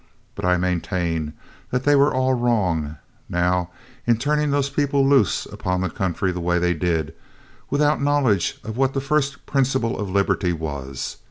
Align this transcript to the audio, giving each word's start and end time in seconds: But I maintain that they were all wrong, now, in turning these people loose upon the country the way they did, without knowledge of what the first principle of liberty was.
But 0.33 0.45
I 0.45 0.57
maintain 0.57 1.33
that 1.69 1.83
they 1.83 1.95
were 1.95 2.11
all 2.11 2.33
wrong, 2.33 2.97
now, 3.29 3.69
in 4.07 4.17
turning 4.17 4.49
these 4.49 4.67
people 4.67 5.07
loose 5.07 5.45
upon 5.45 5.81
the 5.81 5.91
country 5.91 6.31
the 6.31 6.39
way 6.41 6.57
they 6.57 6.73
did, 6.73 7.13
without 7.69 8.01
knowledge 8.01 8.59
of 8.63 8.77
what 8.77 8.95
the 8.95 8.99
first 8.99 9.45
principle 9.45 9.99
of 9.99 10.09
liberty 10.09 10.53
was. 10.53 11.17